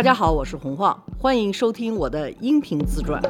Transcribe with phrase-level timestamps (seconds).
[0.00, 3.20] 大家好，我是洪晃，欢迎收听我的音频自传。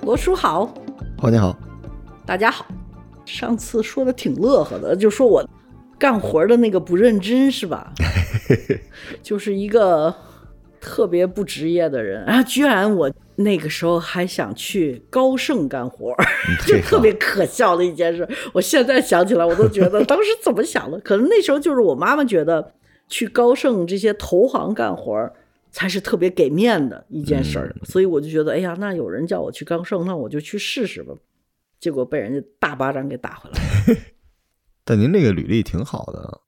[0.00, 0.72] 罗叔好，
[1.18, 1.54] 黄你好，
[2.24, 2.64] 大家好。
[3.26, 5.46] 上次说的挺乐呵的，就说我
[5.98, 7.92] 干活的那个不认真是吧？
[9.22, 10.14] 就是一个
[10.80, 12.42] 特别不职业的人啊！
[12.44, 16.14] 居然我那个时候还想去高盛干活，
[16.66, 18.28] 就特别可笑的一件事。
[18.52, 20.98] 我现在想起来，我都觉得当时怎么想的？
[21.00, 22.74] 可能那时候就是我妈妈觉得
[23.08, 25.32] 去高盛这些投行干活
[25.70, 31.14] 才是特别给面的一件事儿，所以我就觉得，哎呀，那有人叫我去高盛，那我就去试试吧。
[31.78, 34.00] 结果被人家大巴掌给打回来了。
[34.84, 36.40] 但您这个履历挺好的。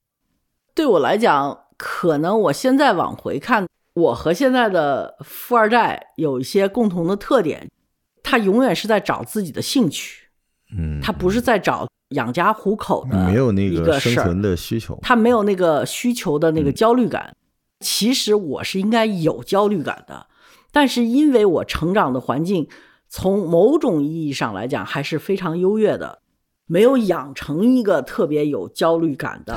[0.75, 7.69] 对我来讲，可能我现在往回看，我和现在的富二代有一些共同的特点，
[8.21, 10.29] 他永远是在找自己的兴趣，
[10.77, 17.35] 嗯，他不是在找养家糊口的，没有那个生存的需求，他没有那个需求的那个焦虑感。
[17.79, 20.27] 其实我是应该有焦虑感的，
[20.71, 22.67] 但是因为我成长的环境。
[23.15, 26.23] 从某种意义上来讲，还是非常优越的，
[26.65, 29.55] 没有养成一个特别有焦虑感的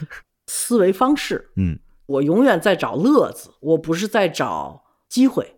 [0.48, 1.50] 思维方式。
[1.56, 5.56] 嗯，我永远在找乐子，我不是在找机会。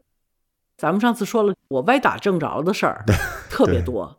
[0.76, 3.04] 咱们上次说了，我歪打正着的事儿
[3.50, 4.18] 特别多，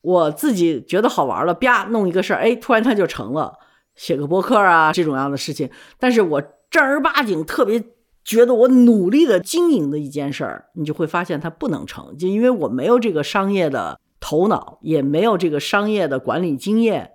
[0.00, 3.58] 我自己觉得好玩了，啪弄一个事儿，哎，突然它就成了，
[3.94, 5.70] 写个博客啊这种样的事情。
[5.98, 7.84] 但是我正儿八经特别。
[8.24, 17.12] 觉得我努力的经营的一件事儿，你就会发现它不能成就，因为我没有这个商业的头脑，也没有这个商业的管理经验。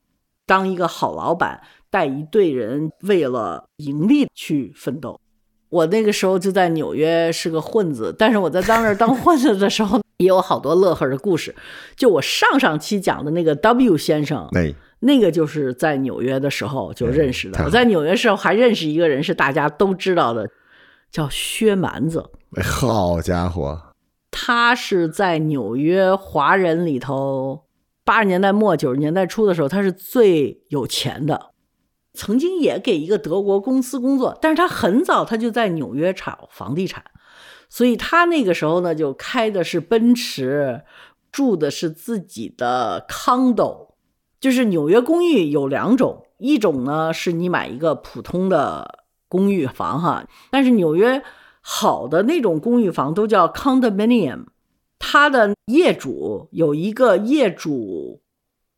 [0.48, 1.62] 当一个好老板，
[1.94, 5.20] 带一队人为了盈利去奋斗。
[5.70, 11.54] 我那个时候就在纽约是个混子，但是我在当那儿当 混子的时候，也有好多乐呵的故事。
[11.96, 17.64] 就我上上期讲的那个 W 先生，那那个就是在纽约的时候就认识的。
[17.64, 20.50] 我在纽约时候还认识一个人，是大家都知道的。
[21.12, 22.26] 叫薛蛮子，
[22.64, 23.80] 好家伙，
[24.32, 27.66] 他是在纽约华人里头，
[28.04, 31.53] 八十年代末九十年代初的时候，他是最有钱的，
[32.14, 37.04] 曾经也给一个德国公司工作，但是他很早他就在纽约炒房地产，
[37.70, 40.84] 所以他那个时候呢就开的是奔驰，
[41.32, 43.90] 住的是自己的 condo，
[44.40, 49.00] 就是纽约公寓有两种，一种呢是你买一个普通的。
[49.30, 51.24] 公寓房哈，但是纽约
[51.60, 54.46] 好的那种公寓房都叫 condominium，
[55.00, 58.22] 它的业主有一个业主，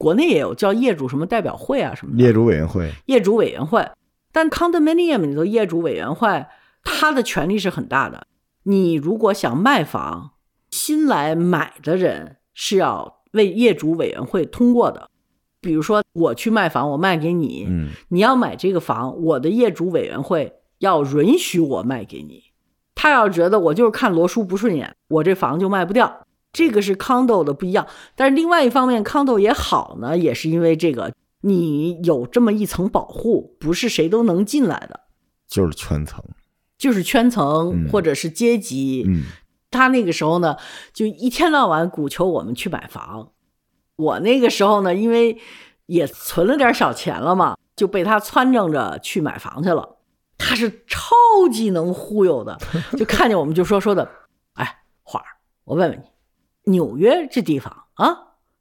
[0.05, 3.83] 国内也有叫业主什么代表会啊什么业主委员会，业主委员会。
[4.31, 6.45] 但 condominium 里头业主委员会，
[6.83, 8.27] 他的权力是很大的。
[8.65, 10.33] 你如果想卖房，
[10.69, 15.09] 新来买的人是要为业主委员会通过的。
[15.59, 22.43] 比如说，我去卖房，我卖给你，嗯，你要买这个房，我的业主委员会要允许我卖给你。
[22.93, 26.24] 他要觉得我就是看罗叔不顺眼，我这房就卖不掉。
[26.55, 27.85] 这个是 condo 的不一样。
[28.15, 35.01] 但是另外一方面，condo 也好呢，也是因为这个，你有这么一层保护，不是谁都能进来的，
[35.49, 36.23] 就是圈层，
[36.77, 39.03] 就是圈层或者是阶级。
[39.05, 39.23] 嗯，
[39.69, 40.55] 他那个时候呢，
[40.93, 43.31] 就一天到晚鼓求我们去买房。
[43.97, 45.37] 我那个时候呢，因为
[45.87, 49.97] 也存了点小钱了嘛，就被他撺掇着去买房去了。
[50.37, 51.15] 他是超
[51.51, 52.57] 级能忽悠的，
[52.97, 54.09] 就看见我们就说说的，
[54.55, 55.25] 哎，花儿，
[55.63, 56.03] 我问问你，
[56.65, 58.17] 纽约这地方啊，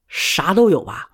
[0.09, 1.11] 啥都有吧？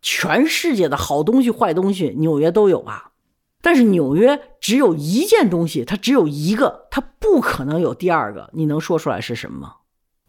[0.00, 3.12] 全世界的好东西、坏东西，纽约都有吧？
[3.60, 8.50] 但是纽约只有一件东西，它只有一个，它不可能有第二个。
[8.52, 9.74] 你能说出来是什么吗？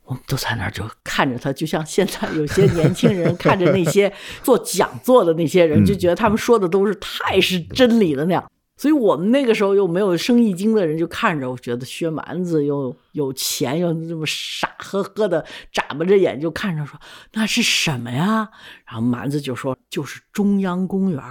[0.06, 4.12] 我们都在那儿就看着他，就像现在有些年轻人 看着那些
[4.42, 8.52] 做讲座的那些人，就觉得他们说的都是太是真理了那样。
[8.80, 16.98] 所以我们那个时候又没有生意经的人，就看着我觉得薛蛮子又有钱又这么傻呵呵的眨巴着眼就看着说
[17.34, 18.50] 那是什么呀？
[18.86, 21.22] 然后蛮子就说就是中央公园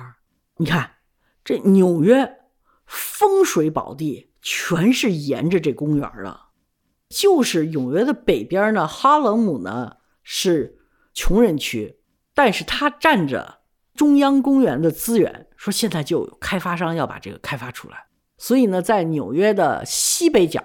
[0.59, 0.91] 你看
[1.43, 2.31] 这纽约
[2.85, 6.39] 风水宝地全是沿着这公园的。
[7.09, 10.77] 就是纽约的北边呢，哈勒姆呢是
[11.15, 11.99] 穷人区，
[12.35, 13.57] 但是它占着
[13.99, 15.47] 中央公园的资源。
[15.56, 18.06] 说现在就有开发商要把这个开发出来，
[18.39, 20.62] 所以呢，在纽约的西北角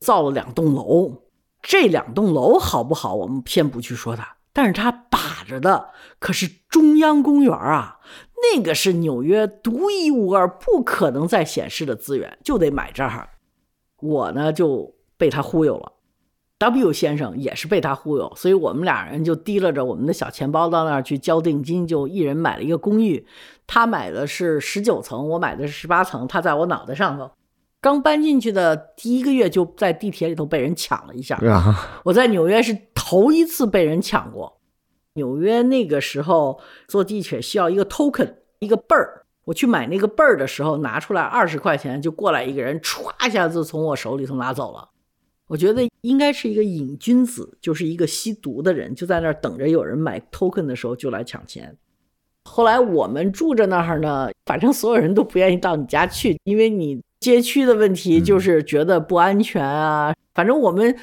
[0.00, 1.22] 造了两栋楼。
[1.62, 3.14] 这两栋楼好不好？
[3.14, 8.00] 我们先不去说它，但是它把着的可是中央公园啊，
[8.52, 13.28] 那个是纽约独一无二、不可能再显示的资源，就得买这儿。
[14.00, 14.92] 我呢就。
[15.16, 15.92] 被他忽悠了，
[16.64, 23.26] W 先生也是被他忽悠，所以我们俩人就提拉着我们的小钱包到那儿去交定金，就一人买了一个公寓。
[23.66, 27.30] 他买的是十九层，我买的是十八层，他在我脑袋上头。
[27.80, 31.36] 刚搬进去的第一个月，就在地铁里头被人抢了一下。
[31.36, 34.58] 啊，我在纽约是头一次被人抢过。
[35.14, 36.58] 纽约那个时候
[36.88, 39.26] 坐地铁需要一个 token，一个倍儿。
[39.44, 44.88] 我去买那个倍儿的时候，拿出来二十块钱，就过来一个人，歘一下子从我手里头拿走了。
[45.46, 51.76] 我觉得应该是一个瘾君子，就是一个吸毒的人，就在那儿等着有人买 token 的时候就来抢钱。
[52.44, 60.14] 后来我们住着那儿呢，反正所有人都不愿意到你家去，因为你街区的问题就是觉得不安全啊。
[60.34, 60.94] 反正我们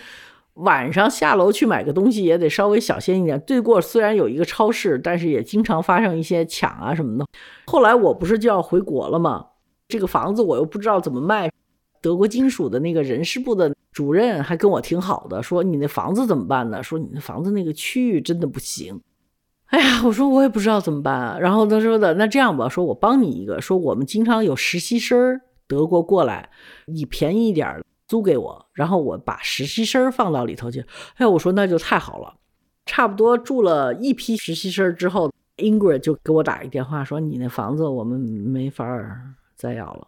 [0.55, 3.39] 晚上下楼去买个东西也得稍微小心一点。
[3.41, 7.25] 对过虽然有一个超市，但是也经常发生一些抢啊什么的。
[7.67, 9.45] 后来我不是就要回国了吗？
[9.87, 11.51] 这个房子我又不知道怎么卖。
[12.01, 16.81] 德国金属的那个人事部的主任还跟我挺好的，说你那房子怎么办呢？
[16.81, 19.01] 说你那房子那个区域真的不行。
[19.65, 21.37] 哎呀，我说我也不知道怎么办啊。
[21.39, 26.49] 然后他说的那这样吧，说我帮你一个，说我们经常有实习生德国过来，
[26.87, 30.85] 你便宜一点租给我，然后我把实习生放到里头去。
[31.15, 32.35] 哎，我说那就太好了。
[32.85, 38.85] 差不多住了一批实习生之后，Ingrid 就给我打一电话说你那房子我们没法
[39.55, 40.07] 再要了。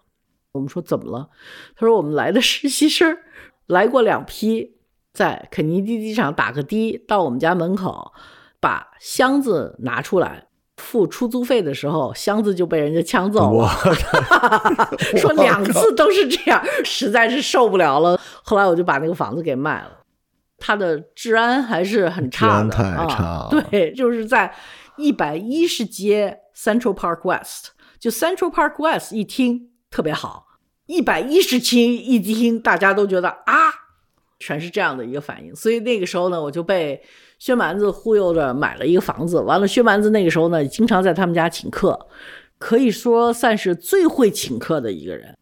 [0.53, 1.29] 我们说怎么了？
[1.75, 3.17] 他说我们来的实习生
[3.65, 4.75] 来过两批，
[5.11, 8.13] 在肯尼迪机场打个的，到我们家门口，
[8.59, 10.45] 把箱子拿出来
[10.77, 13.67] 付出租费的时候，箱子就被人家抢走了。
[15.17, 18.19] 说两次都是这样，实在是受不了了。
[18.43, 20.01] 后来我就把那个房子给卖了。
[20.59, 23.47] 它的治安还是很差的，太差啊。
[23.49, 24.53] 对，就是在
[24.97, 30.47] 一百一十街 Central Park West，就 Central Park West 一听特别好。
[30.87, 33.53] 一百一十斤一听，大家都觉得啊，
[34.39, 35.55] 全是这样的一个反应。
[35.55, 36.99] 所以那个时候呢，我就被
[37.37, 39.39] 薛蛮子忽悠着买了一个房子。
[39.39, 42.07] 完了，薛蛮子那个时候呢，经常在他们家请客，
[42.57, 45.37] 可以说算是最会请客的一个人。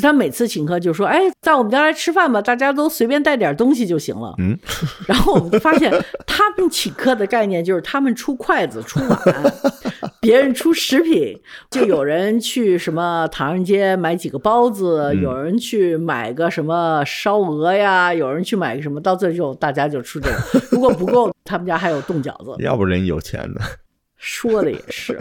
[0.00, 4.58] 就他每次请客就说：“哎，在我们家来吃饭吧，大家都随便带点东西就行了。”嗯，
[5.06, 5.92] 然后我们就发现
[6.26, 9.18] 他们请客的概念就是他们出筷子、出碗，
[10.20, 11.38] 别人出食品。
[11.70, 20.36] 就有人去什么唐人街买几个包子，有人去买个什么烧鹅呀，有人去买个什么，到最后大家就出这个。
[20.72, 22.54] 如果不够，他们家还有冻饺子。
[22.62, 23.60] 要不人有钱呢？
[24.16, 25.20] 说的也是。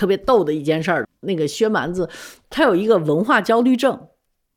[0.00, 2.08] 特别逗的一件事儿，那个薛蛮子，
[2.48, 4.08] 他有一个文化焦虑症，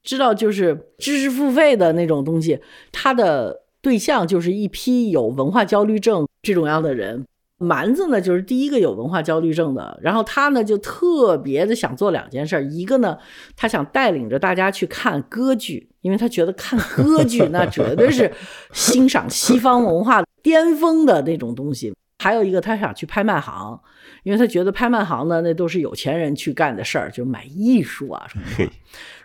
[0.01, 2.61] 知道就是知识付费的那种东西，
[2.93, 7.25] 他的对象就是一批有文化焦虑症这种样的人。
[7.57, 13.17] 蛮子呢，就是第一个有文化焦虑症的，然后他呢就特别的想做两件事，一个呢，
[13.57, 18.31] 他想带领着大家去看歌剧，因为他觉得看歌剧那绝对是
[18.71, 21.93] 欣赏西方文化巅峰的那种东西。
[22.23, 23.77] 还有一个，他想去拍卖行，
[24.23, 28.71] 因为他觉得拍卖行呢，那都是有钱人去干的事儿，就买艺术啊什么的。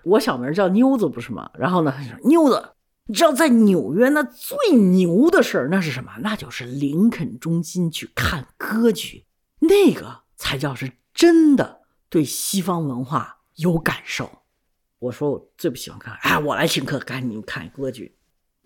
[0.02, 1.48] 我小名叫妞子，不是吗？
[1.56, 2.70] 然后呢，他说妞子，
[3.06, 6.10] 你知道在纽约那最牛的事儿那是什么？
[6.22, 9.26] 那就是林肯中心去看歌剧，
[9.60, 14.28] 那个才叫是真的对西方文化有感受。
[14.98, 18.17] 我说我最不喜欢看，哎，我来请客，赶紧看歌剧。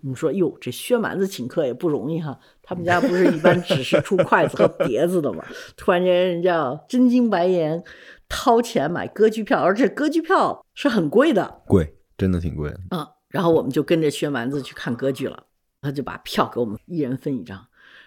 [0.05, 2.39] 你说哟，这薛蛮子请客也不容易哈。
[2.63, 5.45] 他们家不是一般只是出筷子和碟子的吗？
[5.77, 7.83] 突然间人家真金白银
[8.29, 12.71] 掏钱买歌剧票，而且歌剧票是很贵的，贵，真的挺贵。
[12.91, 15.45] 嗯，然后我们就跟着薛蛮子去看歌剧了。
[15.81, 17.59] 他就把票给我们一人分一张。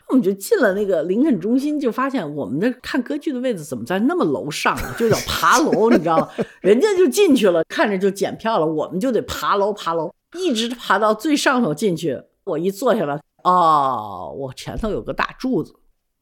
[0.07, 4.93] 我们就进了那个林肯中心，就发现我们的看歌剧的位置怎么在那么楼上呢？
[4.97, 6.29] 就要爬楼，你知道吗？
[6.61, 10.13] 人家就进去了，看着就检票了，我们就得爬楼爬楼。
[10.35, 15.73] 一直爬到最上头进去，我一坐下来，哦，我前头有个大柱子，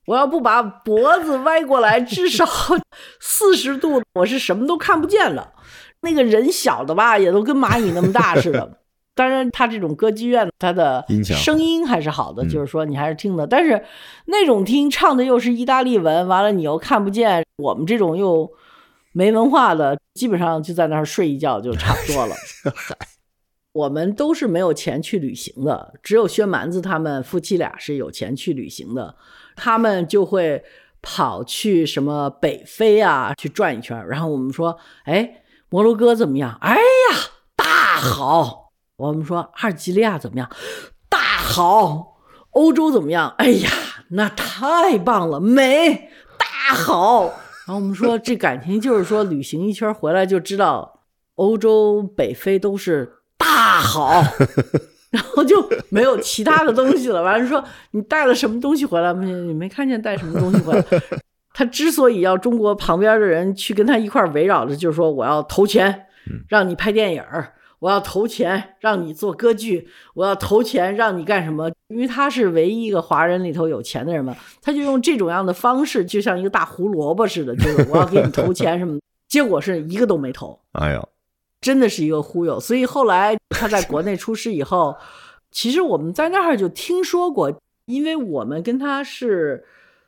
[0.07, 2.45] 我要不把脖子歪过来，至少
[3.19, 5.53] 四十度，我是什么都看不见了。
[6.01, 8.79] 那个人小的吧，也都跟蚂蚁那么大似的。
[9.15, 13.45] 当然，他这种歌剧院，他的声音还是好的，就是说你还是听的。
[13.45, 13.85] 但是
[14.25, 18.51] 那种听唱的又是意大利文，完了你又看不见，我们这种又
[19.11, 22.35] 没文化的，基本上就在那儿睡一觉就差不多了。
[23.73, 29.15] 我们都是没有钱去旅行的，只有薛蛮子他们夫妻俩是有钱去旅行的，
[29.55, 30.63] 他们就会
[31.01, 34.07] 跑去什么北非啊去转一圈。
[34.07, 36.55] 然后我们说，哎，摩洛哥怎么样？
[36.61, 37.17] 哎呀，
[37.55, 37.65] 大
[37.97, 38.71] 好。
[38.97, 40.47] 我们说阿尔及利亚怎么样？
[41.09, 42.19] 大好。
[42.51, 43.33] 欧洲怎么样？
[43.39, 43.71] 哎呀，
[44.09, 47.23] 那太棒了，美，大好。
[47.65, 53.22] 然后我们说这感情就是说旅行一圈回来就知道，欧洲、北非都是。
[53.83, 54.23] 大好，
[55.11, 57.21] 然后就没有其他的东西了。
[57.21, 57.61] 完了说
[57.91, 59.13] 你带了什么东西回来？
[59.13, 60.85] 没，你没看见带什么东西回来。
[61.53, 66.05] 他之所以要中国旁边的人去跟他一块围绕着，就是说我要投钱
[66.47, 71.69] 让你拍电影儿，我要投钱让你做歌剧，我要投钱让你干什么？
[71.89, 78.97] 因为他是唯一一个华人里头有钱的人嘛，他就用这种样的方式，就像一个大胡萝卜似的，就是我要给你投钱什么。
[79.29, 80.59] 结果是一个都没投。
[80.73, 81.03] 哎呀，
[81.63, 82.59] 真的是一个忽悠。
[82.59, 84.95] 所以后来他在国内出师以后，
[85.49, 87.51] 其实我们在那儿就听说过，
[87.85, 89.63] 因为我们跟他是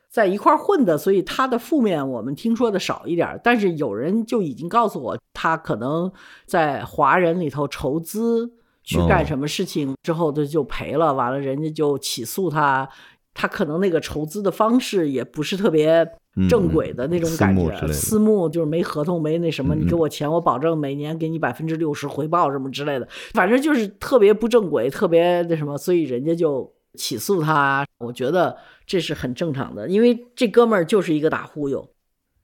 [0.08, 3.40] 在一块儿混的，所以他的负面我们听说的少一点。
[3.42, 6.12] 但是有人就已经告诉我，他可能
[6.46, 8.50] 在华人里头筹资
[8.82, 11.12] 去干什么事情之后，他就赔了。
[11.12, 12.88] 完了，人家就起诉他，
[13.36, 16.04] 他可能那个筹资的方式也不是特别。
[16.50, 27.86] 正轨的那种感觉，私募就是没合同没那什么，你给我钱，我保证每年给你百分之六十回报什么之类的，反正就是特别不正轨，特别那什么，所以人家就起诉他。
[28.00, 28.54] 我觉得
[28.86, 31.88] 这是很正常的，因为这哥们儿就是一个打忽悠。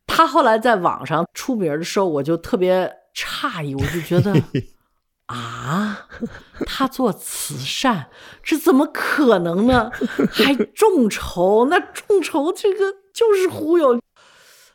[0.07, 4.33] 他后来在网上出名的时候，我就特别诧异，我就觉得
[5.33, 6.07] 啊，
[6.67, 8.07] 他做慈善，
[8.43, 9.91] 这怎么可能呢？
[10.31, 11.67] 还众筹？
[11.67, 13.03] 那众筹这个。
[13.15, 14.01] 就是忽悠。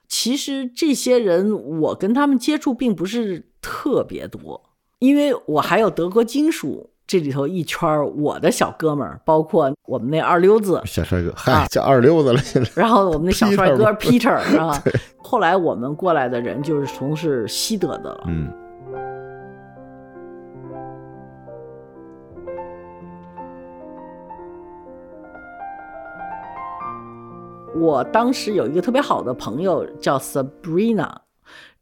[0.08, 4.62] 其实这些人，我跟他们接触并不是特别多，
[5.00, 12.70] 因为我还有德国金属这里头一圈我的小哥们儿，包括我们那二溜子小帅哥，嗨，叫二溜子了现在。
[12.80, 14.84] 然后我们那小帅哥 Peter 啊，
[15.18, 18.54] 后来我们过来的人就是从事西德的了，嗯。
[27.80, 31.16] 我当时有一个特别好的朋友叫 Sabrina，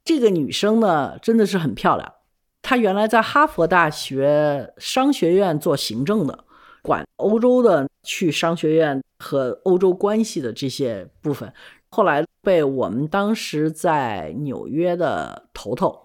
[0.03, 2.13] 这个女生呢真的是很漂亮。
[2.61, 6.43] 她原来在哈佛大学商学院做行政的，
[6.81, 11.51] 管欧洲的去商学院和欧洲关系的这些部分。
[11.89, 15.97] 后来被我们当时在纽约的头头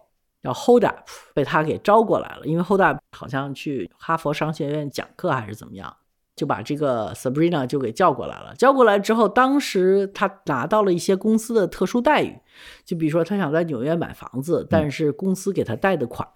[0.42, 5.96] 叫 Hold Up 被他给招过来了，因为 Hold Up 好像去哈佛商学院讲课还是怎么样。
[6.40, 8.54] 就把这个 Sabrina 就给叫过来了。
[8.56, 12.34] 叫过来之后，当时他拿到了一些公司的特殊待遇，
[12.82, 16.26] 就比如说他想在纽约买房子，但是公司给他贷的款，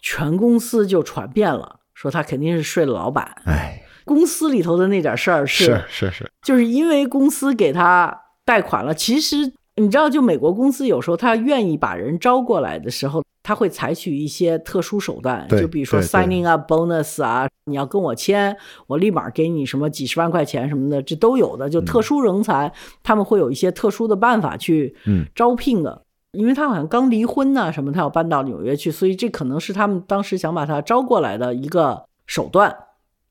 [0.00, 3.42] 全公司就传遍了，说他肯定是睡了老板。
[3.46, 8.94] 哎，公司里头的那点事儿是是是，就是因为公司给他贷款了。
[8.94, 9.38] 其实
[9.74, 13.24] 你知道，就美国公司有时候他愿意把人招过来的时候。
[13.46, 18.56] 他会采取一些特殊手段，就比如说 signing up bonus 啊，你要跟我签，
[18.88, 21.70] 我立马给你什么几十万块钱什么的，这都有的。
[21.70, 22.72] 就特殊人才，
[23.04, 24.96] 他们会有一些特殊的办法去
[25.32, 26.02] 招聘的。
[26.32, 32.76] 因为他好像刚离婚呢，什么他要搬到纽约去，所以这可能是他们当时想把他招过来的一个手段。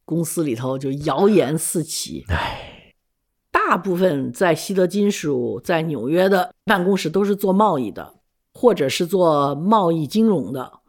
[0.06, 2.94] 公司里头就谣言四起，唉，
[3.52, 8.14] 大部分在西德金属在纽约的办公室都是做贸易的。
[8.58, 10.80] 或者是做贸易金融的，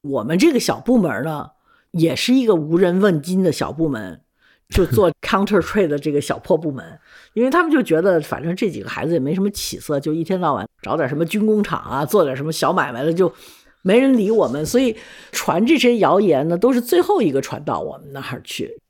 [0.00, 1.50] 我们这个小部门呢，
[1.90, 4.20] 也是一个无人问津的小部门，
[4.68, 7.00] 就做 counter trade 的这个小破部门，
[7.34, 13.30] 因为他们就觉得反正这几个孩子也没什么起色，就一天到晚找点什么军工厂啊，做点什么小买卖的，就
[13.82, 14.96] 没人理我们，所以
[15.32, 18.80] 传这些谣言呢，都是最后一个传到我们那儿去。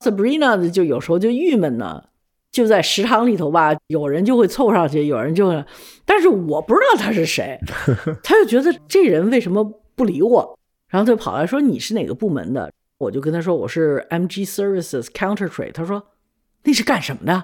[0.00, 2.04] Sabrina 就有时候就郁闷呢。
[2.52, 5.64] 就在食堂里头吧，有人就会凑上去，有人就，
[6.04, 7.58] 但是我不知道他是谁，
[8.22, 9.64] 他就觉得这人为什么
[9.96, 16.02] 不理我，然后他就跑来说你是哪个部门的，我就跟他说我是 MG Services Counter Trade，他说
[16.64, 17.42] 那是干什么的，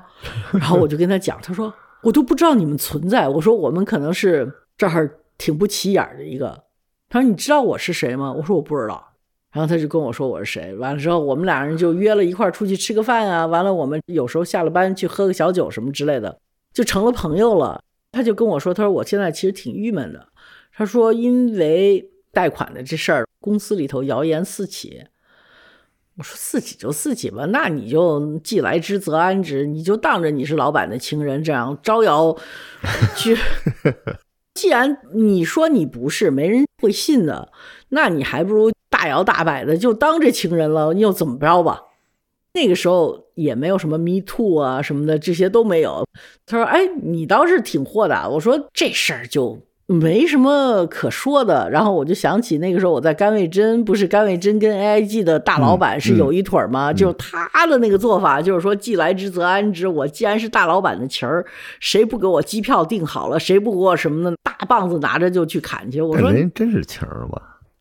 [0.53, 1.73] 然后我就跟他讲，他说
[2.03, 6.65] 我都不知道你们存在，我说我们可能是这儿挺不起眼的一个，
[7.09, 8.31] 他说你知道我是谁吗？
[8.31, 9.08] 我说我不知道。
[9.51, 16.39] 然后他就跟我说我是谁，完了之后我们俩人就约了一块儿出去吃个饭啊，完了我们有时候下了班去喝个小酒什么之类的，
[16.75, 17.83] 就成了朋友了。
[18.13, 20.29] 他就跟我说，他说我现在其实挺郁闷的，
[20.73, 25.05] 他说因为贷款的这事儿，公司里头谣言四起。
[26.17, 32.37] 我说四起就四起吧，那你就既来之则安之，你就当着你是老板的情人这样招摇
[33.15, 33.37] 去。
[34.59, 37.53] 既然你说你不是，没人会信的，
[37.91, 38.73] 那你还不如。
[38.91, 41.83] 大摇大摆的就当这情人了，你又怎么着吧？
[42.55, 46.05] 那个时候也没有什么 me too 啊什么的，这些都没有。
[46.47, 56.93] 他说：“哎，你倒是挺豁达。”我说：“这事儿就没什么可说的。”然后我就想起那个时候我在甘味珍，不是甘味珍跟 AIG 的大老板是有一腿吗？
[56.93, 59.89] 就是他的那个做法，就是说既来之则安之。
[59.89, 61.45] 我既然是大老板的情儿，
[61.81, 66.01] 谁不给我机票订好了，谁不给我什么的，大棒子拿着就去砍去。
[66.01, 67.41] 我说：“人真是情儿吧？”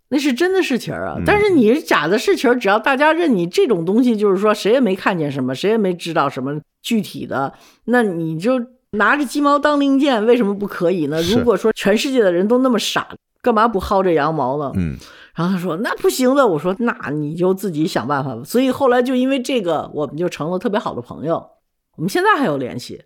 [0.09, 1.17] 那是真的是情儿啊。
[1.25, 8.57] 但是你是假的是情儿，只要大家认你这种东西，就是说谁也没看见什么，谁也没知道什么具体的，那你就
[8.91, 11.22] 拿着鸡毛当令箭，为什么不可以呢？
[11.24, 13.08] 如果说全世界的人都那么傻，
[13.41, 14.72] 干嘛不薅着羊毛呢？
[14.75, 14.98] 嗯，
[15.36, 18.41] 然后他说那不行的，我说那你就自己想办法吧。
[18.44, 21.50] 所以后来就因为这个，我们就成了特别好的朋友，
[21.98, 23.03] 我们现在还有联系。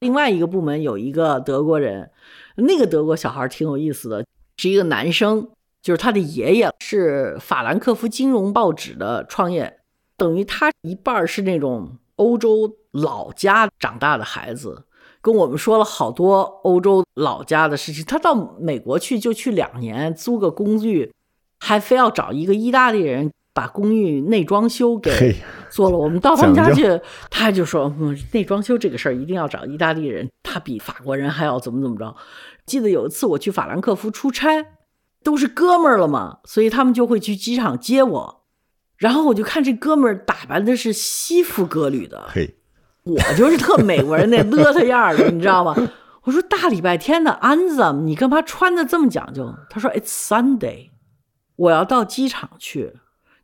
[0.00, 2.10] 另外一个部门有一个德国人，
[2.56, 4.24] 那个德国小孩挺有意思的，
[4.56, 5.48] 是一个男生，
[5.82, 9.80] 就是他的爷爷是法兰克福金融报纸的创业，
[10.16, 14.84] 等于他一半儿是那种欧洲老家长大的孩子，
[15.22, 18.04] 跟我们说了好多欧洲老家的事情。
[18.04, 21.12] 他到美国去就去两年，租个公寓，
[21.58, 25.36] 还非要找一个意大利人把公寓内装修给，
[25.68, 25.98] 做了。
[25.98, 27.00] 我们到他们家去，
[27.30, 32.16] 他就说，嗯，内装修这个事儿一定要找意大利人，他比法国人还要怎么怎么着。
[32.64, 34.64] 记得有一次我去法兰克福出差，
[35.24, 38.44] 都是哥们儿了嘛，所以他们就会去机场接我。
[38.96, 42.56] 然后我就看这哥们儿打扮的是西服革履的，嘿，
[43.04, 45.74] 我就是特美国人那邋遢样儿的，你知道吗？
[46.24, 49.54] 我说大礼拜天的安子，你干嘛穿的这么讲究？
[49.70, 50.90] 他说 It's Sunday，
[51.56, 52.94] 我要到机场去。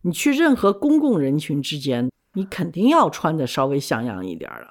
[0.03, 4.69] 你去任何公共人群之间，你肯定要穿的稍微像样一点儿的。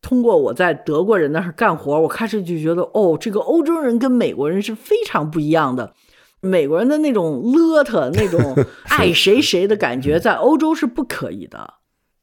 [0.00, 5.94] 通过我在德国人那儿干活，我开始就觉得，哦，这个欧洲人跟美国人是非常不一样的。
[6.40, 8.56] 美国人的那种邋遢、那种
[8.88, 11.74] 爱谁谁的感觉，在欧洲是不可以的。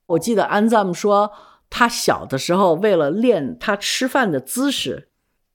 [0.08, 1.32] 我记得安赞姆说，
[1.72, 5.08] 他小的时候为了练他吃饭的姿势，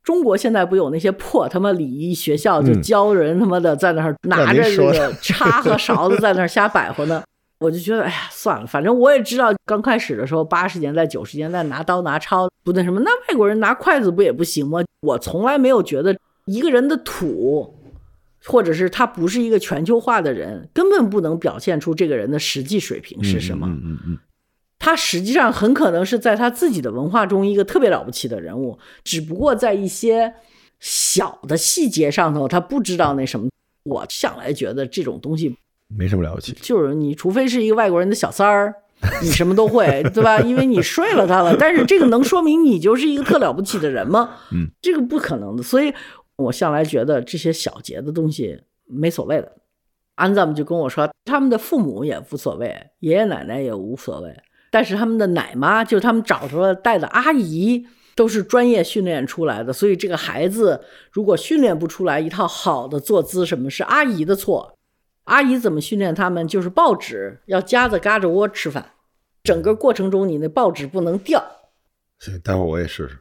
[0.03, 7.23] 中国现在不有那些破他妈礼仪学校，就嗯教人他妈的在那儿拿着这让您说个叉和勺子在那儿瞎摆活呢。
[7.59, 14.81] 我就觉得，哎呀，算了，反正我也知道，刚开始的时候，八十年代、九十年代拿刀拿抄不那什么，那外国人拿筷子不也不行吗？
[15.01, 17.75] 我从来没有觉得一个人的土，
[18.45, 23.67] 或者是他不是一个全球化的人，根本不能表现出这个人的实际水平是什么。
[23.67, 24.19] 嗯嗯嗯，
[24.79, 30.35] 他实际上很可能是在他自己的文化中一个特别了不起的人物，只不过在一些
[30.81, 33.49] 小的细节上头，他不知道那什么。
[33.85, 36.53] 我向来觉得这种东西没什么了不起。
[36.61, 38.75] 就是你，除非是一个外国人的小三儿，
[39.23, 40.41] 你什么都会，对吧？
[40.41, 41.57] 因为你睡了他了。
[41.57, 44.39] 但是这个能说明你就是一个特了不起的人吗？
[44.51, 45.63] 嗯，这个不可能的。
[45.63, 45.95] 所以
[46.35, 49.53] 我向来觉得这些小节的东西没所谓的。
[50.17, 54.37] 安赞姆就跟我说，他们的父母也无所谓，爷爷奶奶也无所谓，
[54.71, 59.73] 但是他们的奶妈，就是他们找出来带的阿姨，都是专业训练出来的。
[59.73, 64.77] 所以这个孩子如果训练不出来一套好的坐姿，什么是阿姨的错？
[65.25, 66.47] 阿姨怎么训练他们？
[66.47, 68.93] 就是报纸要夹着嘎着窝吃饭，
[69.43, 71.45] 整个过程中你那报纸不能掉。
[72.19, 73.19] 行，待会儿我也试试。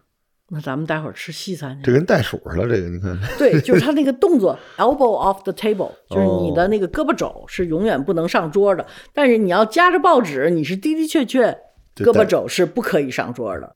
[0.56, 1.84] 那咱们待会儿吃西餐去。
[1.84, 11.52] 这跟袋鼠似的，这个你看，对，就是他那个 动作，elbow off the table，就是你的那个胳膊肘是永远不能上桌的，但是你要夹着报纸，你是的的确确
[11.98, 13.76] 胳膊肘是不可以上桌的。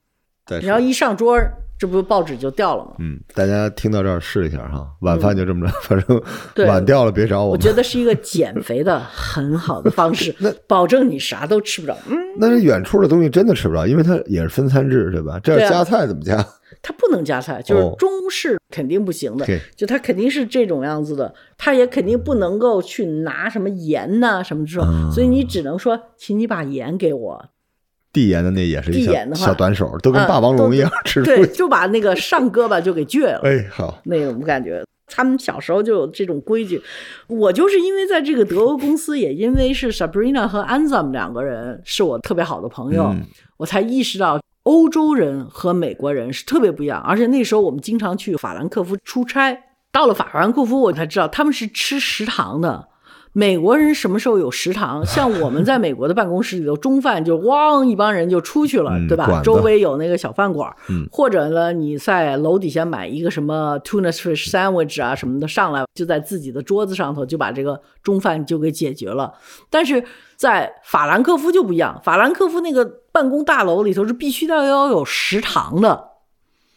[0.61, 1.37] 你要一上桌，
[1.77, 2.91] 这不报纸就掉了吗？
[2.97, 6.23] 嗯，大家听到这儿试一下哈，晚饭就这么着， 反正嗯
[6.55, 7.51] 对晚掉了别找我。
[7.51, 11.95] 我觉得是一个减肥的很好的方式， 那保证你啥都吃不着。
[12.07, 15.39] 嗯，那这远处的东西真的吃不着，因为它也是分餐制，对吧？
[15.43, 16.43] 这对啊样加菜怎么加？
[16.81, 19.45] 它不能加菜，就是哦中式肯定不行的。
[19.45, 27.45] 嘿就它肯定是这种样子的，它也肯定不能够去拿什么盐呐、什么这种，嗯所以你只能说，请你把盐给我。
[28.11, 31.47] 递盐的那也是一话小短手，都跟嗯霸王龙一样 吃出去。
[31.53, 34.83] 就把那个上胳膊就给撅了， 哎，好，那种感觉。
[35.11, 36.79] 他们小时候就有这种规矩。
[37.27, 43.23] 我就是因为在这个德国公司，也因为是 Sabrina 和 Anzam 两个人是我特别好的朋友，嗯
[43.57, 47.01] 我才意识到欧洲人和美国人是特别不一样。
[47.01, 49.57] 而且那时候我们经常去法兰克福出差，
[49.91, 52.87] 到了法兰克福，我才知道他们是吃食堂的。
[53.31, 55.05] 美国人什么时候有食堂？
[55.05, 59.41] 像我们在美国的办公室里头，中饭就汪一帮人就出去了，嗯对吧？
[59.43, 69.31] 周围有那个小饭馆，嗯或者呢，你在楼底下买一个什么 tuna fish sandwich 啊什么的，上来就在自己的桌子上头就把这个中饭就给解决了。
[69.69, 70.03] 但是
[70.35, 76.09] 在法兰克福就不一样，法兰克福那个办公大楼里头是必须要要有食堂的，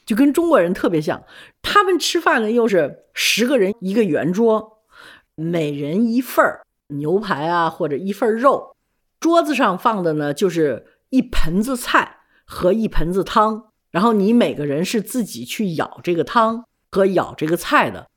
[0.05, 1.23] 就跟中国人特别像。
[1.63, 4.83] 他们吃饭呢又是十个人一个圆桌，
[5.35, 6.45] 每人一份
[6.89, 8.77] 牛排啊或者一份肉，
[9.21, 18.09] 桌子上放的呢就是一盆子菜和一盆子汤，然后你每个人是自己去舀这个汤和舀这个菜的。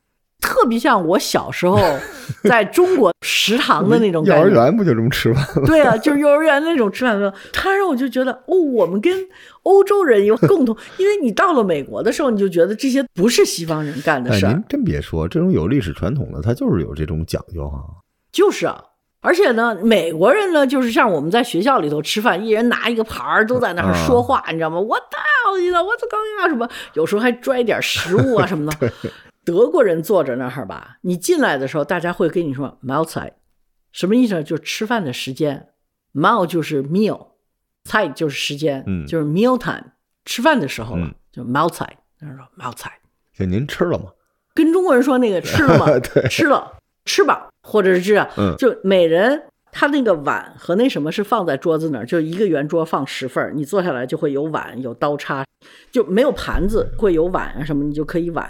[0.45, 1.77] 特别像我小时候
[2.47, 4.47] 在中国食堂的那种幼感觉。
[4.47, 5.63] 儿园不就这么吃饭吗？
[5.65, 9.12] 对啊，就是幼儿园那种吃饭的，他让我就觉得哦，我们跟
[9.63, 17.79] 欧洲人有共同， 因为你到了美国的时候，你就觉得这些不是西方人干的哎，事儿，您真别说，这种有历史传统的，他就是有这种讲究哈。
[18.31, 18.81] 就是啊。
[19.21, 24.79] 而且呢，美国人呢，就是像我们在学校里头吃饭，一人拿一个盘儿，都在那儿说话，你知道吗？
[24.79, 28.91] 我操，你知道我这刚呀什么，有时候还拽点食物啊什么的。
[29.45, 33.34] 德国人坐着那儿吧，你进来的时候，大家会跟你说 “Mahlzeit”，
[33.91, 34.43] 什么意思呢？
[34.43, 35.69] 就是吃饭的时间
[36.13, 37.27] ，Mahl 就是 meal，
[37.84, 39.91] 菜就是时间，嗯就是 meal time，
[40.25, 41.97] 吃饭的时候了，嗯就 Mahlzeit。
[42.19, 42.91] 他说 Mahlzeit，
[43.38, 44.05] 就您吃了吗？
[44.55, 45.86] 跟中国人说那个 吃了吗？
[45.99, 55.45] 对吃了，吃吧，或者是这样，嗯就每人他那个碗和那什么是放在桌子那儿，就一个圆桌放十份儿你坐下来就会有碗有刀叉，
[55.91, 58.49] 就没有盘子，会有碗啊什么，你就可以碗。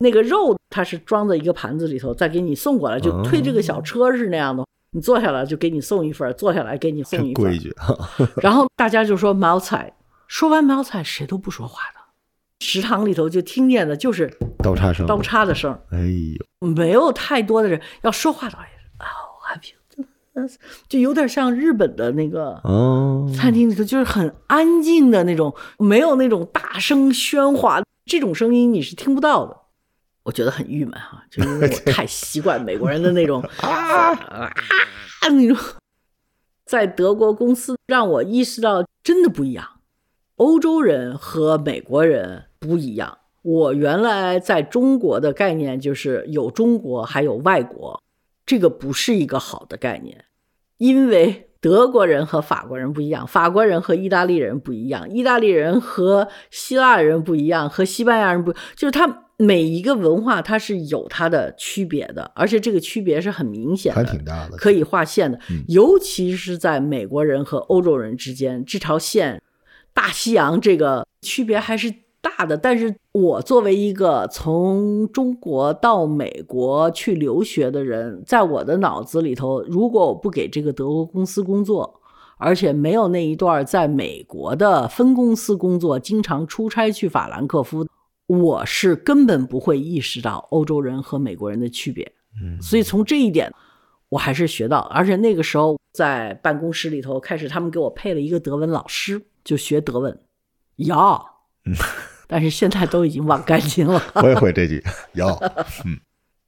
[0.00, 4.64] 那个肉它是装在一个盘子里头，再给你送过来，就推这个小车是那样的。
[4.92, 7.58] 你坐下来就给你送一份儿，坐下来给你送一份儿规。
[7.58, 7.96] 矩哈。
[8.42, 9.92] 然后大家就说毛菜，
[10.26, 12.00] 说完毛菜谁都不说话的，
[12.66, 15.80] 食堂里头就听见的就是刀叉声，刀叉的声儿。
[15.92, 15.98] 哎
[16.60, 18.64] 呦，没有太多的人要说话的话，
[18.98, 20.56] 哦，happy，
[20.88, 29.56] 就有点像日本的那个哦，餐厅里头，就是很安静的那种，没有那种大声喧哗，这种声音你是听不到的。
[30.30, 34.48] 我觉得很郁闷哈， 就因为我太习惯美国人的那种 啊啊
[35.28, 35.56] 那种，
[36.64, 39.80] 在德国公司让我意识到真的不一样，
[40.36, 43.18] 欧洲人和美国人不一样。
[43.42, 48.00] 我原来在中国的概念就是有中国还有外国，
[48.46, 50.26] 这个不是一个好的概念，
[50.76, 69.42] 因为德国人和法国人不一样，法国人和意大利人不一样，意大利人和希腊人不一样，和西班牙人不，就是他每一个文化它是有它的区别的，而且这个区别是很明显还的，挺大的，可以划线的嗯，尤其是在美国人和欧洲人之间这条线，
[69.94, 72.54] 大西洋这个区别还是大的。
[72.56, 82.00] 但是我作为一个从中国到美国去留学的人，在我的脑子里头，如果我不给这个德国公司工作，
[82.36, 87.86] 而且没有那一段在美国的分公司工作，经常出差去法兰克福，
[88.38, 92.12] 我是根本不会意识到欧洲人和美国人的区别。
[92.40, 93.52] 嗯，所以从这一点，
[94.08, 100.16] 我还是学到，而且那个时候在办公室里头，开始他们给我配了一个德文老师，就学德文，
[100.76, 101.20] 要，
[101.64, 101.74] 嗯。
[102.28, 104.00] 但是现在都已经忘干净了。
[104.22, 104.80] 我也会这句，
[105.14, 105.26] 有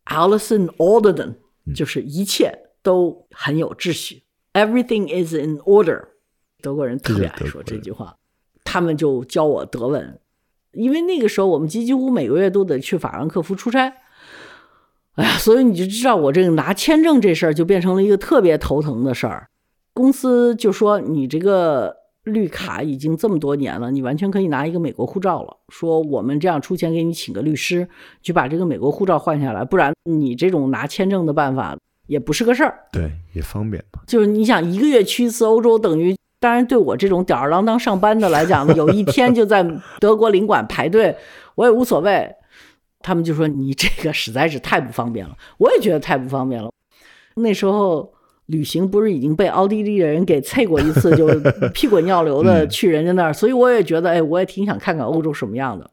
[0.05, 1.35] ，Alison Alderden
[1.67, 1.75] 嗯。
[1.75, 6.01] 就是一切都很有秩序，Everything is in order。
[6.61, 8.17] 德国人特别爱说这句话，
[8.63, 10.21] 他们就教我德文，
[10.73, 13.93] 因为那个时候我们几乎每个月都得去法兰克福出差。
[15.15, 19.47] 哎呀，所以你就知道我这个拿签证这事儿就变成了一个特别头疼的事儿。
[19.93, 25.55] 公司就说你这个绿卡已经这么多年了，你完全可以拿一个美国护照了。
[25.69, 27.87] 说我们这样出钱给你请个律师，
[28.23, 32.79] 去把这个美国护照换下来，不然你这种拿签证的办法也不是个事儿。
[32.91, 34.03] 对，也方便吧？
[34.07, 39.65] 就是你想一个月去一次欧洲，等于当然对我这种吊儿郎当上班的来讲，有一天就在
[40.01, 41.17] 德国领馆排队，
[41.55, 42.29] 我也无所谓。
[43.01, 46.73] 他们就说你这个实在是太不方便了，我也觉得太不方便了。
[47.37, 48.13] 那时候
[48.47, 51.29] 旅行不是已经被奥地利人给啐过一次，就
[51.73, 55.89] 屁滚尿流的去人家那儿，所以我也觉得，哎，我也挺想看看欧洲什么样的。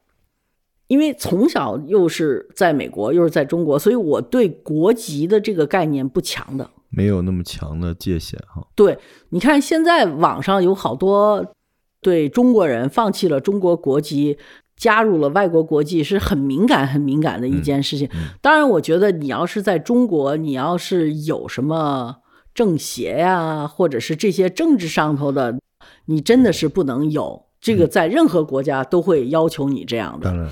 [0.88, 6.68] 因为从小又是在美国，又是在中国，所以我对国籍的这个概念不强的。
[6.90, 8.68] 没有那么强的界限哈。
[8.76, 8.98] 对，
[9.30, 11.54] 你看现在网上有好多
[12.02, 14.38] 对中国人放弃了中国国籍，
[14.76, 18.10] 加入了外国国籍是很敏感、很敏感的一件事情。
[18.14, 22.18] 嗯当然，我觉得你要是在中国，你要是有什么
[22.54, 25.60] 政协呀、或者是这些政治上头的，
[26.06, 27.46] 你真的是不能有。
[27.62, 30.30] 这个在任何国家都会要求你这样的。
[30.30, 30.50] 当然，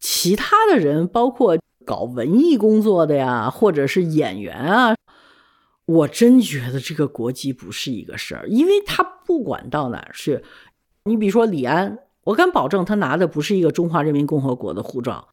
[0.00, 4.94] 其他的人，包括搞文艺工作的呀，或者是演员啊，
[5.86, 10.42] 我真觉得这个国籍不是一个事儿，因为他不管到哪儿去，
[11.04, 15.28] 你比如说李安，我敢保证他拿的不是一个中华人民共和国的护照，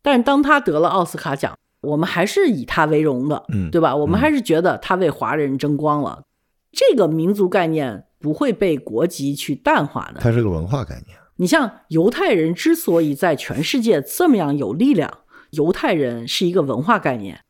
[0.00, 3.94] 但是当他得了奥斯卡奖，我们还是以他为荣的，嗯对吧？
[3.94, 6.24] 我们嗯还是觉得他为华人争光了，
[6.72, 10.20] 这个民族概念不会被国籍去淡化的。
[10.20, 11.18] 它是个文化概念。
[11.36, 15.18] 你像犹太人之所以在全世界这么样有力量，
[15.50, 17.40] 犹太人是一个文化概念，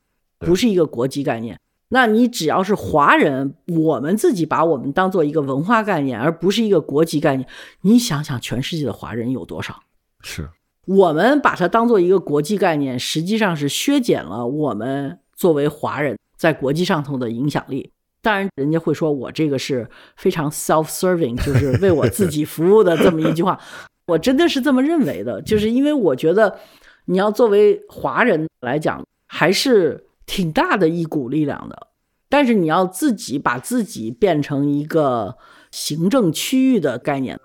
[0.41, 1.59] 不是一个国籍概念。
[1.91, 7.49] 那你只要是华人，我们自己把我们当做一个文化概念，而不是一个国籍概念。
[7.81, 9.81] 你想想，全世界的华人有多少？
[10.23, 10.49] 是
[10.87, 17.93] 我们把它当做一个国际概念，实际上是削减了我们作为华人在国际上头的影响力。
[18.21, 23.59] 当然，人家会说我这个是非常 self-serving，就 是为我自己服务的这么一句话。
[24.07, 26.59] 我真的是这么认为的，就是因为我觉得
[27.05, 31.89] 你要作为华人来讲，还是挺大的一股力量的。
[32.29, 35.37] 但是你要自己把自己变成一个
[35.73, 37.41] 行政区域的概念，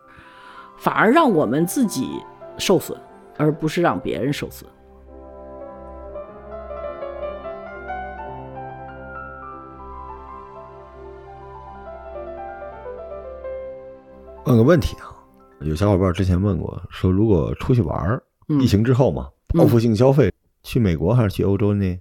[0.78, 2.08] 反而让我们自己
[2.60, 2.96] 受损。
[3.36, 4.70] 而不是让别人受损。
[14.46, 15.10] 问个问题啊，
[15.62, 18.22] 有小伙伴之前问过，说如果出去玩儿
[18.60, 22.00] 疫情之后嘛，报复性消费，去美国还是去欧洲呢？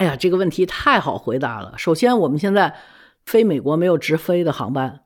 [0.00, 1.74] 哎呀，这个问题太好回答了。
[1.76, 2.74] 首先，我们现在
[3.26, 5.00] 飞美国没有直飞的航班，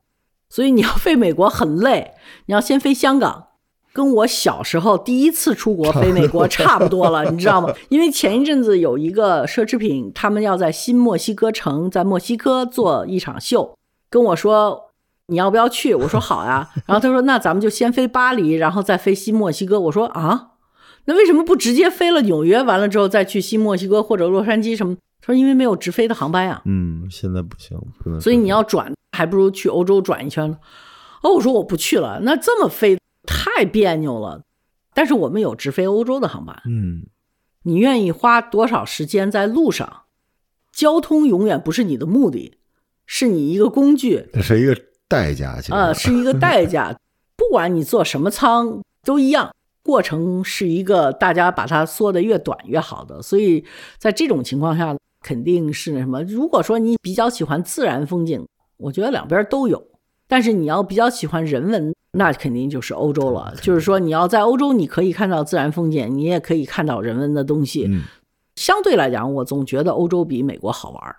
[0.49, 2.13] 所以你要飞美国很累，
[2.45, 3.47] 你要先飞香港。
[3.91, 7.73] 跟我小时候第一次出国飞美国差不多了，你知道吗？
[7.89, 13.77] 因为前一阵子有一个奢侈品，他们要在新墨西哥城，在墨西哥做一场秀，
[14.09, 14.91] 跟我说
[15.27, 15.93] 你要不要去？
[15.93, 16.69] 我说好呀。
[16.85, 19.77] 然后他说那咱们就先飞巴黎，然后再飞新墨西哥。
[19.81, 20.51] 我说啊，
[21.05, 24.95] 那为什么不直接飞了纽约，完了之后再去新墨西哥或者洛杉矶什么？
[25.21, 26.61] 他说因为没有直飞的航班呀。
[26.65, 28.19] 嗯，现在不行，不能。
[28.19, 30.57] 所以你要转，还不如去欧洲转一圈呢。
[31.23, 32.97] 哦，我说我不去了，那这么飞。
[33.27, 34.43] 太别扭了，
[34.93, 36.61] 但是我们有直飞欧洲的航班。
[36.67, 37.07] 嗯，
[37.63, 40.03] 你愿意花多少时间在路上？
[40.71, 42.59] 交通永远不是你的目的，
[43.07, 44.27] 是你一个工具。
[44.31, 46.95] 这是一个代价，啊，是一个代价。
[47.35, 53.21] 不管你坐什么舱都一样，过程是一个大家把它缩得越短越好的。
[53.21, 53.63] 所以
[53.97, 56.21] 在这种情况下，肯定是那什么。
[56.23, 58.45] 如果说你比较喜欢自然风景，
[58.77, 59.81] 我觉得两边都有。
[60.27, 61.93] 但是你要比较喜欢人文。
[62.17, 63.53] 那肯定就是欧洲了。
[63.61, 67.87] 就是说，你要在欧洲，你可以看到自然风景，你也可以看到人文的东西。
[67.89, 68.03] 嗯，
[68.55, 71.15] 相对来讲，我总觉得欧洲比美国好玩。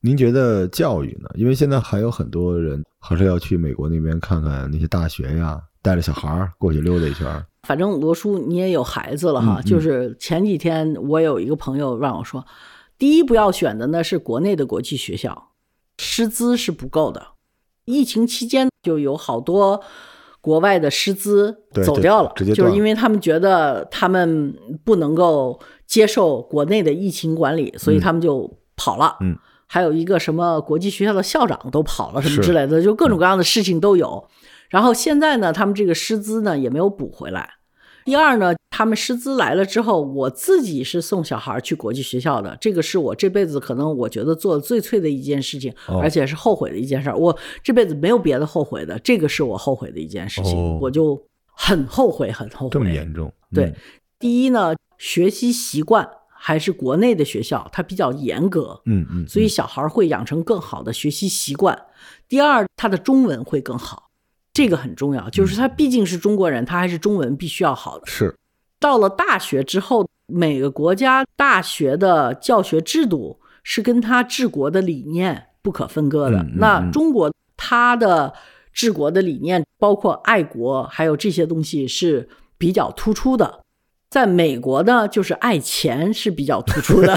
[0.00, 1.30] 您觉得教育呢？
[1.36, 7.46] 因为现在还有很多人还是要去美国那边看看那些大学呀，带着小孩儿过去溜达一圈。
[7.66, 9.60] 反正罗叔，你也有孩子了哈。
[9.62, 12.44] 就是前几天我有一个朋友让我说，
[12.98, 15.50] 第一不要选的呢是国内的国际学校，
[15.98, 17.28] 师资是不够的。
[17.84, 19.82] 疫情期间就有好多。
[20.44, 29.16] 国外的师资走掉了，就是因为他们觉得他们不能够接受国内的疫情管理，所以他们就跑了。
[29.20, 34.28] 嗯，还有一个什么国际学校的校长都跑了，什么之类的，就各种各样的事情都有。
[34.72, 37.48] 然后现在呢，他们这个师资呢也没有补回来。
[38.04, 47.16] 第二呢，他们师资来了之后，我自己是送小孩去国际学校的，这个是我这辈子可能我觉得做的最脆的一件事情，而且是后悔的一件事儿。
[47.16, 51.22] 我这辈子没有别的后悔的，这个是我后悔的一件事情，我就
[51.54, 52.70] 很后悔，很后悔。
[52.72, 53.32] 这么严重？
[53.54, 53.72] 对，
[54.18, 61.78] 第一呢，学习习惯还是国内的学校，它比较严格，嗯嗯，所以小孩会养成更好的学习习惯。
[62.26, 64.08] 第二，他的中文会更好。
[64.52, 68.06] 这个很重要，就是他毕竟是中国人，他还是中文必须要好的。
[68.06, 68.36] 是，
[68.78, 76.44] 到了大学之后，每个国家大学的教学制度是跟他治国的理念不可分割的。
[76.56, 78.34] 那中国他的
[78.72, 83.60] 治国的理念，包括爱国，还有这些东西是比较突出的。
[84.10, 87.16] 在美国呢，就是爱钱是比较突出的，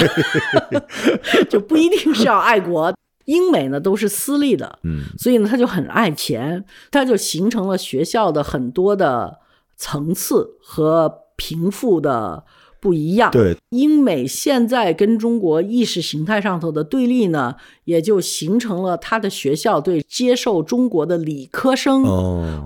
[1.49, 2.95] 就不一定是要爱国。
[3.25, 9.39] 英美呢都是私立的，嗯，所以呢他就很爱钱，他就形成了学校的很多的
[9.75, 12.43] 层次和贫富的
[12.79, 13.31] 不一样。
[13.31, 22.05] 对，英美现在跟中国意识形态上头的对立呢，也就形成了他的学校对接受中国的理科生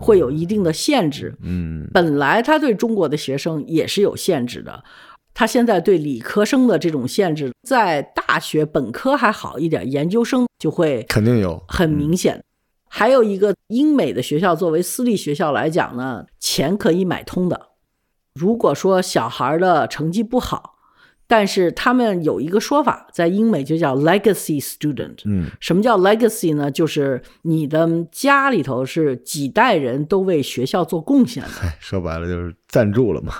[0.01, 1.35] 会有一定的限制。
[1.41, 4.83] 嗯，本来他对中国的学生也是有限制的。
[5.39, 12.43] 他现在对理科生的这种限制，在大学本科还好一点，研究生就会肯定有很明显。
[12.89, 17.67] 还有一个英美的学校，作为私立学校来讲呢，钱可以买通的。
[18.35, 20.75] 如果说小孩的成绩不好，
[21.25, 25.21] 但是他们有一个说法，在英美就叫 legacy student。
[25.23, 26.69] 嗯，什么叫 legacy 呢？
[26.69, 31.49] 就是你的家里头是几代人都为学校做贡献的。
[31.79, 33.35] 说白了就是赞助了嘛。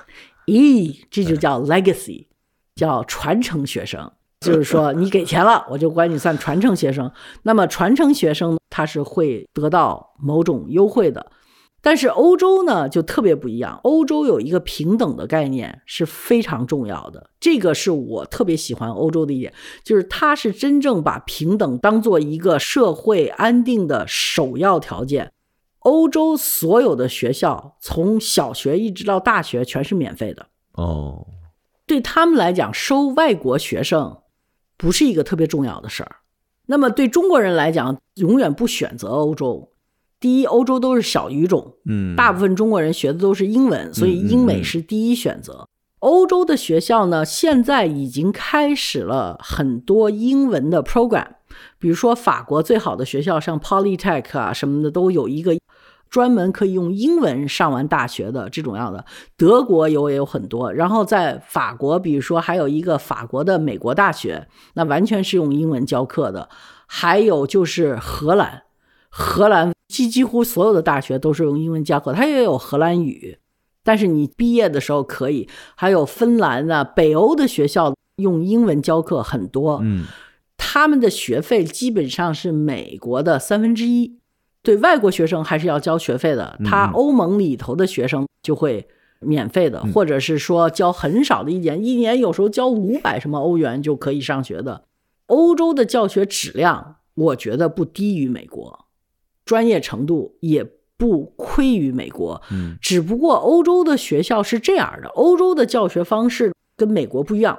[0.49, 2.27] 咦，这就叫 legacy，
[2.75, 4.11] 叫传承学生。
[4.39, 7.11] 就是说，你给钱了，我就管你算传承学生。
[7.43, 11.31] 那么，传承学生他是会得到某种优惠的。
[11.81, 13.79] 但是欧洲呢，就特别不一样。
[13.83, 25.31] 欧洲有一个平等的概念是非常重要的，这个是我特别喜欢欧洲的一点，就是它是真正把平等当做一个社会安定的首要条件。
[25.79, 30.47] 欧洲所有的学校，从小学一直到大学，全是免费的。
[30.73, 31.27] 哦，
[31.85, 34.17] 对他们来讲，收外国学生
[34.77, 36.17] 不是一个特别重要的事儿。
[36.67, 39.71] 那么对中国人来讲，永远不选择欧洲。
[40.19, 45.67] 第一，欧洲都是小语种，嗯，大部分中国人学的都是英文，所以英美是第一选择。
[45.99, 51.27] 欧洲的学校呢，现在已经开始了很多英文的 program，
[51.77, 55.57] 比如说法国最好的学校，像 Polytech 啊什么的，都有一个
[56.09, 59.05] 专门可以用英文上完大学的这种样的。
[59.37, 66.49] 德国有也有很多，然后在法国，比如说还有一个法国的美国大学，那完全是用英文教课的。
[66.87, 68.63] 还有就是荷兰，
[69.09, 73.37] 荷兰几几乎所有的大学都是用英文教课，它也有荷兰语。
[73.83, 80.05] 但是你毕业的时候可以，还有芬兰啊，北欧的学校用英文教课很多，嗯，
[80.57, 84.18] 他们的学费基本上是美国的三分之一。
[84.61, 88.87] 对外国学生还是要交学费的，他欧盟里头的学生就会
[89.19, 94.85] 免费的，或者是说交很少的一年，一年有时候交五百什么欧元就可以上学的。
[95.27, 98.85] 欧洲的教学质量，我觉得不低于美国，
[99.45, 100.65] 专业程度也。
[100.99, 107.57] 不亏于美国，嗯，只不过欧洲的学校是这样的，欧洲的教学方式跟美国不一样。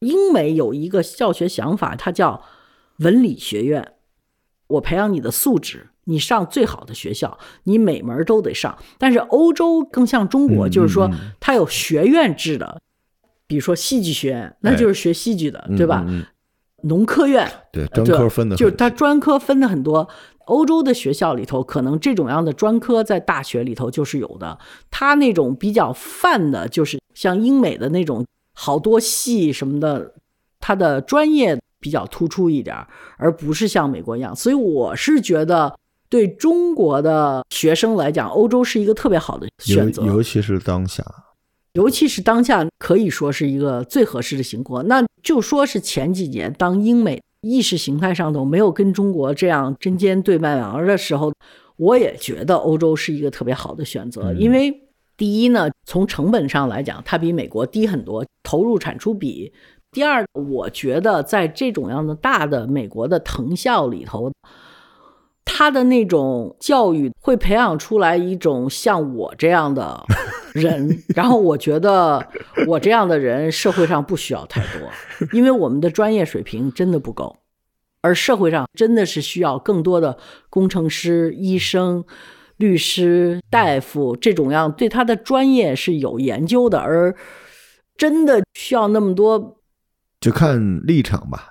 [0.00, 2.42] 英美有一个教学想法，它叫
[2.96, 3.92] 文理学院，
[4.66, 8.76] 我培养你的素质，你上最好的学校，你每门都得上。
[8.98, 12.80] 但是欧洲更像中国，就是说它有学院制的，
[13.46, 16.04] 比如说戏剧学院，那就是学戏剧的，对吧？
[16.82, 20.08] 农科院，对专科分的，就是它专科分的很多。
[20.46, 24.58] 欧洲的学校里头，可能这种样的专科在大学里头就是有的。
[24.90, 30.14] 它那种比较泛的，就是像英美的那种好多系什么的，
[30.58, 32.74] 它的专业比较突出一点，
[33.16, 34.34] 而不是像美国一样。
[34.34, 35.78] 所以我是觉得，
[36.10, 41.02] 对中国的学生来讲，欧洲是一个特别好的选择，尤其是当下，
[41.72, 44.86] 尤其是当下可以说是一个最合适的情况。
[44.86, 47.22] 那就说是前几年当英美。
[47.42, 51.32] 意识形态上头没有跟中国这样针尖对麦芒的时候，
[51.76, 54.30] 我也觉得欧洲是一个特别好的选择。
[54.34, 54.70] 因为
[55.16, 59.50] 第一呢，从成本上来讲，它比美国低很多，投入产出比；
[59.90, 64.30] 第二，我觉得在这种样的大的美国的藤校里头。
[65.52, 70.00] 他的那种教育会培养出来一种像我这样的
[70.54, 72.24] 人，然后我觉得
[72.68, 74.88] 我这样的人社会上不需要太多，
[75.34, 77.36] 因为我们的专业水平真的不够，
[78.00, 80.16] 而社会上真的是需要更多的
[80.48, 82.04] 工程师、医生、
[82.56, 87.14] 律师、大夫这种样对他的专业是有研究的，而
[87.98, 89.58] 真的需要那么多，
[90.20, 91.48] 就看立场吧。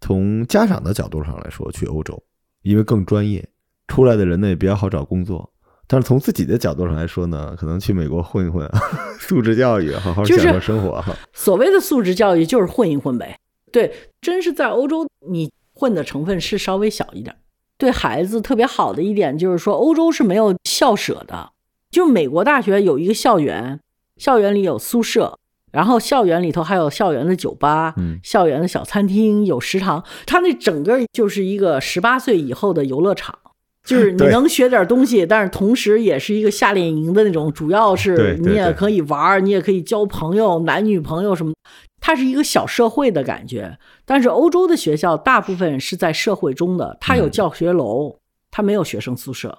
[0.00, 2.22] 从家长的角度上来说，去欧洲。
[2.62, 3.48] 因为更专业，
[3.88, 5.52] 出来的人呢也比较好找工作。
[5.86, 8.64] 但是从自己的角度上来说呢，可能去美国混一混，
[9.18, 11.12] 素质教育，好好享受生活哈。
[11.32, 13.36] 所谓的素质教育就是混一混呗。
[13.72, 17.34] 对，真是在欧洲，你混的成分是稍微小一点。
[17.76, 21.50] 对孩子特别好的一点就是说，欧洲是没有校舍的，
[21.90, 23.80] 就美国大学有一个校园，
[24.16, 25.39] 校园里有宿舍。
[25.72, 30.04] 然后校园里头还有校园的酒吧，嗯，校园的小餐厅，有食堂。
[30.26, 33.38] 它那整个就是一个十八岁以后的游乐场，
[33.84, 37.52] 就是你能学点东西，但是同时也是一个夏令营的那种。
[37.52, 41.52] 主要是你也可以玩，你也可以交朋友，男女朋友什么。
[42.00, 43.78] 它是一个小社会的感觉。
[44.04, 48.16] 但是欧洲的学校大部分是在社会中的，它有教学楼，
[48.50, 49.58] 它没有学生宿舍，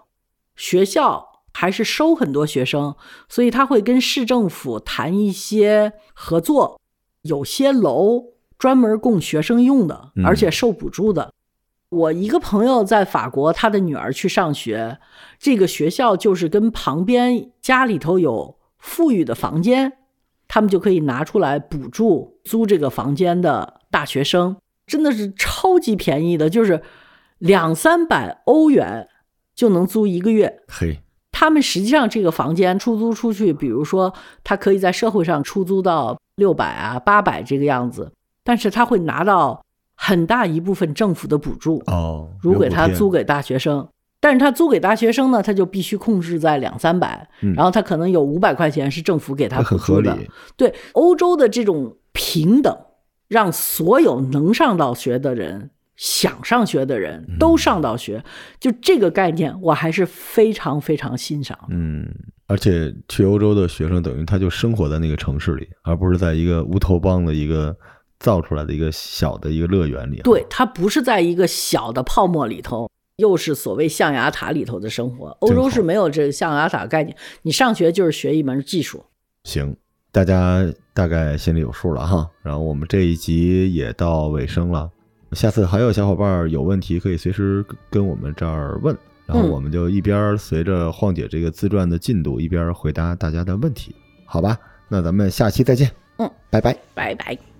[0.56, 1.31] 学校。
[1.54, 2.96] 还是收很多学生，
[3.30, 6.80] 所以他会跟市政府谈一些合作，
[7.24, 8.24] 有些楼
[8.58, 11.34] 专门供学生用的，而且受补助的。
[11.90, 14.98] 我一个朋友在法国，他的女儿去上学，
[15.38, 19.92] 这个学校就是跟旁边家里头有富裕的房间，
[20.48, 24.56] 他们就可以拿出来补助租这个房间的大学生，
[24.88, 26.82] 真的是超级便宜的，就是
[27.40, 29.10] 两三百欧元
[29.54, 30.64] 就能租一个月。
[30.70, 31.01] 嘿。
[31.42, 38.12] 他们实际上这个房间出租出去，比如说他可以在社会上出租到六百啊、八百这个样子，
[38.44, 42.30] 但是他会拿到很大一部分政府的补助哦。
[42.44, 43.88] 如果他租给大学生，
[44.20, 50.16] 但是他租给大学生呢，他就必须控制在两三百，然后他可能有五百块钱是政府给他补助的。
[50.56, 52.78] 对欧洲的这种平等，
[53.28, 55.72] 让所有能上到学的人。
[55.96, 58.24] 想上学的人都上到学，
[58.60, 61.58] 就这个概念，我还是非常非常欣赏。
[61.70, 62.08] 嗯，
[62.48, 67.76] 而且去欧洲的学生等于他就生活在那个城市里，而不是在一个乌托邦的一个
[68.20, 70.22] 造出来的一个小的一个乐园里。
[70.24, 75.28] 对他不是在一个小的泡沫里头，又是所谓象牙塔里头的生活。
[75.42, 79.06] 欧洲是没有这个象牙塔概念，你上学就是学一门技术。
[79.44, 79.76] 行，
[80.12, 82.30] 大家大概心里有数了哈。
[82.42, 84.90] 然后我们这一集也到尾声了，
[85.34, 94.58] 下次还有小伙伴有问题可以随时跟我们这儿问，然后我们就一边随着晃姐这个自传的进度，一边回答大家的问题，好吧？
[94.90, 96.76] 那咱们下期再见，嗯，拜拜。
[96.94, 97.51] 拜拜。